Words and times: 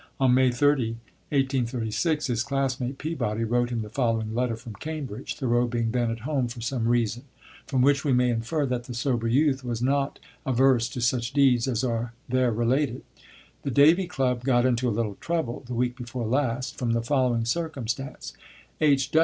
On 0.19 0.33
May 0.33 0.49
30, 0.51 0.93
1836, 1.29 2.25
his 2.25 2.41
classmate 2.41 2.97
Peabody 2.97 3.43
wrote 3.43 3.69
him 3.69 3.83
the 3.83 3.87
following 3.89 4.33
letter 4.33 4.55
from 4.55 4.73
Cambridge, 4.73 5.35
Thoreau 5.35 5.67
being 5.67 5.91
then 5.91 6.09
at 6.09 6.21
home, 6.21 6.47
for 6.47 6.59
some 6.59 6.87
reason, 6.87 7.21
from 7.67 7.83
which 7.83 8.03
we 8.03 8.11
may 8.11 8.31
infer 8.31 8.65
that 8.65 8.85
the 8.85 8.95
sober 8.95 9.27
youth 9.27 9.63
was 9.63 9.79
not 9.79 10.17
averse 10.43 10.89
to 10.89 11.01
such 11.01 11.33
deeds 11.33 11.67
as 11.67 11.83
are 11.83 12.13
there 12.27 12.51
related: 12.51 13.03
"The 13.61 13.69
Davy 13.69 14.07
Club 14.07 14.43
got 14.43 14.65
into 14.65 14.89
a 14.89 14.89
little 14.89 15.17
trouble, 15.21 15.61
the 15.67 15.75
week 15.75 15.97
before 15.97 16.25
last, 16.25 16.79
from 16.79 16.93
the 16.93 17.03
following 17.03 17.45
circumstance: 17.45 18.33
H. 18.79 19.11